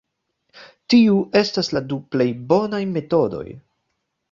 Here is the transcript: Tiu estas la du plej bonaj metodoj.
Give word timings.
Tiu 0.93 1.17
estas 1.41 1.69
la 1.77 1.83
du 1.93 2.01
plej 2.15 2.29
bonaj 2.55 2.83
metodoj. 2.97 3.47